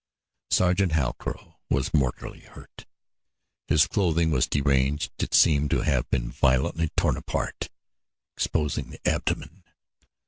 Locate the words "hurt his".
2.39-3.85